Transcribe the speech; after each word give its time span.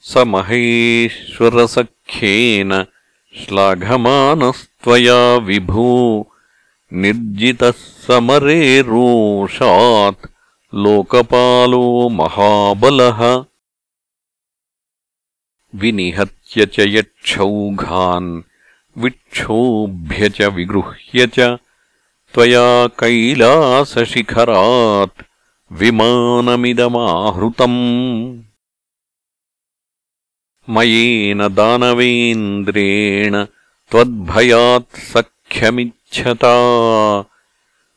स 0.03 0.17
महेश्वरसख्येन 0.17 2.87
श्लाघमानस्त्वया 4.84 5.47
विभो 5.47 6.33
निर्जितः 6.92 7.70
समरे 7.70 8.81
रोषात् 8.81 10.27
लोकपालो 10.75 12.09
महाबलः। 12.09 13.45
विनिहत्य 15.75 16.67
च 16.67 16.77
यक्षौघान् 16.78 18.42
विक्षोभ्य 18.98 20.28
च 20.28 20.42
विगृह्य 20.42 21.27
च 21.27 21.59
त्वया 22.34 22.87
कैलासशिखरात् 22.87 25.22
विमानमिदमाहृतम्। 25.72 27.78
मयेन 30.69 31.48
दानवेन्द्रेण 31.48 33.47
त्वद्भयात् 33.91 34.97
सख्यमिच्छता। 34.97 36.55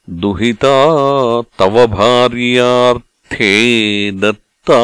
दुहिता 0.09 1.41
तव 1.41 1.87
भार्यार्थे 1.87 4.11
दत्ता 4.11 4.79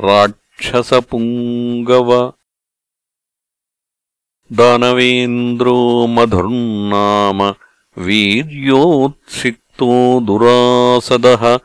राक्षसपुङ्गव। 0.00 2.32
दानवेन्द्रो 4.52 6.06
मधुर्नाम 6.06 7.54
वीर्योत्सिक्तो 7.98 10.20
दुरासदः 10.20 11.58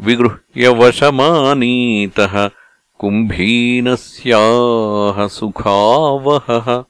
विगृह्यवशमानीतः 0.00 2.50
कुम्भीनस्याः 2.98 5.28
सुखावहः 5.28 6.84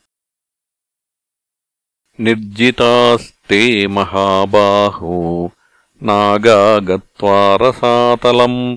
निर्जितास्ते 2.21 3.87
महाबाहो। 3.87 5.51
नागा 6.03 6.79
गत्वा 6.79 7.59
रसातलम् 7.63 8.77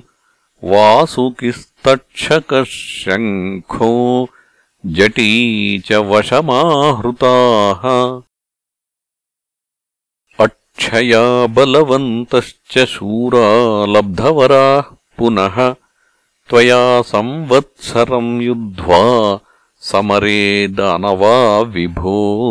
वासुकिस्तक्षकः 0.64 2.64
शङ्खो 2.64 4.28
जटी 4.86 5.80
च 5.80 5.94
वशमाहृताः। 5.94 8.22
अक्षया 10.46 11.48
बलवन्तश्च 11.48 12.86
शूरा 12.86 13.86
लब्धवराः 13.86 14.96
पुनः 15.18 15.76
त्वया 16.50 17.02
संवत्सरम् 17.02 18.42
युद्ध्वा 18.42 19.40
समरे 19.82 20.68
दानवा 20.68 21.60
विभो 21.60 22.50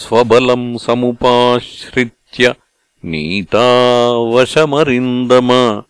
स्वबलम् 0.00 0.78
समुपाश्रित्य 0.78 2.54
नीतावशमरिन्दम 3.04 5.82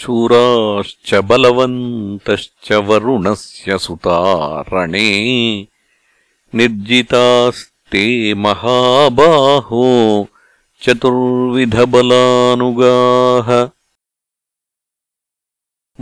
शूराश्च 0.00 1.14
बलवन्तश्च 1.14 2.72
वरुणस्य 2.72 3.78
सुतारणे 3.78 5.08
निर्जितास्ते 6.54 8.34
महाबाहो 8.34 10.26
चतुर्विधबलानुगाः 10.83 13.49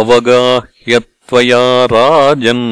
अवगाह्यत्वया 0.00 1.64
राजन् 1.94 2.66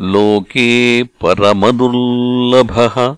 लोके 0.00 1.02
परमदुर्लभः। 1.02 3.16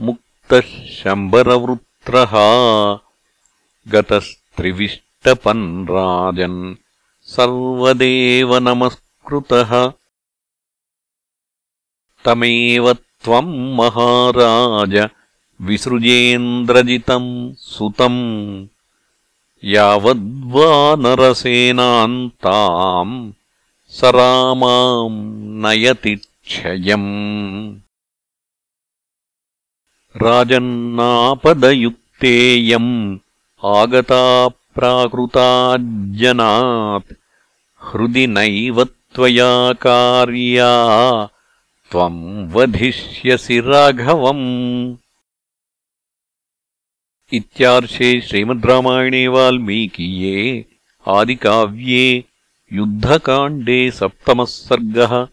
मुक्तः 0.01 0.97
शम्बरवृत्रः 0.97 2.35
गतस्त्रिविष्टपन् 3.93 5.87
राजन् 5.91 6.75
सर्वदेव 7.37 8.59
नमस्कृतः 8.69 9.93
तमेव 12.25 12.93
त्वम् 12.93 13.75
महाराज 13.79 14.95
विसृजेन्द्रजितम् 15.67 17.31
सुतम् 17.59 18.21
यावद्वानरसेनाम् 19.65 22.17
ताम् 22.45 23.15
स 23.97 23.99
रामाम् 24.17 25.19
नयति 25.63 26.15
क्षयम्। 26.17 27.09
राजन्नापदयुक्तेयम् 30.23 32.93
आगता 33.65 34.23
प्राकृताज्जनात् 34.49 37.11
हृदि 37.89 38.25
नैव 38.37 38.77
त्वया 38.85 39.51
कार्या 39.85 40.73
त्वम् 41.91 42.49
वधिष्यसि 42.53 43.61
राघवम्। 43.61 44.97
इत्यार्षे 47.33 48.21
श्रीमद्रामायणे 48.21 49.29
वाल्मीकीये 49.29 50.67
आदिकाव्ये 51.07 52.25
युद्धकाण्डे 52.73 53.91
सप्तमः 53.91 54.45
सर्गः 54.45 55.27